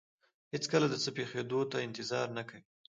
هېڅکله 0.53 0.85
د 0.89 0.95
څه 1.03 1.09
پېښېدو 1.17 1.59
ته 1.71 1.77
انتظار 1.87 2.27
نه 2.37 2.43
کوي. 2.49 2.63